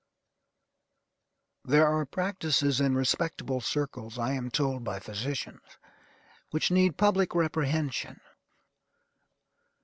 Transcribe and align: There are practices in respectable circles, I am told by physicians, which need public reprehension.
There 1.63 1.85
are 1.85 2.07
practices 2.07 2.81
in 2.81 2.95
respectable 2.95 3.61
circles, 3.61 4.17
I 4.17 4.31
am 4.33 4.49
told 4.49 4.83
by 4.83 4.99
physicians, 4.99 5.61
which 6.49 6.71
need 6.71 6.97
public 6.97 7.35
reprehension. 7.35 8.19